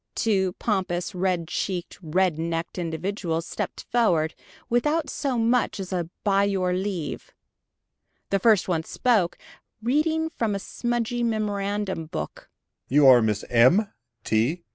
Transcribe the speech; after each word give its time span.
Two 0.15 0.53
pompous, 0.53 1.13
red 1.13 1.47
cheeked, 1.47 1.99
red 2.01 2.39
necked 2.39 2.79
individuals 2.79 3.45
stepped 3.45 3.85
forward, 3.91 4.33
without 4.67 5.11
so 5.11 5.37
much 5.37 5.79
as 5.79 5.93
a 5.93 6.09
"by 6.23 6.43
your 6.43 6.73
leave!" 6.73 7.31
The 8.31 8.39
first 8.39 8.67
one 8.67 8.81
spoke, 8.83 9.37
reading 9.79 10.31
from 10.31 10.55
a 10.55 10.59
smudgy 10.59 11.21
memorandum 11.21 12.07
book. 12.07 12.49